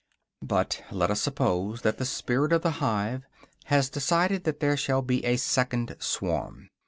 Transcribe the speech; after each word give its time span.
But 0.41 0.81
let 0.89 1.11
us 1.11 1.21
suppose 1.21 1.83
that 1.83 1.99
the 1.99 2.05
spirit 2.05 2.51
of 2.53 2.63
the 2.63 2.71
hive 2.81 3.21
has 3.65 3.87
decided 3.91 4.45
that 4.45 4.59
there 4.59 4.75
shall 4.75 5.03
be 5.03 5.23
a 5.23 5.37
second 5.37 5.95
swarm. 5.99 6.69